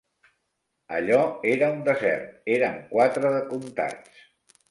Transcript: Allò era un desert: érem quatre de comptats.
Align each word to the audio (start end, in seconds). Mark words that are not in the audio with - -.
Allò 0.99 1.19
era 1.49 1.67
un 1.75 1.83
desert: 1.89 2.33
érem 2.55 2.79
quatre 2.95 3.31
de 3.37 3.45
comptats. 3.53 4.27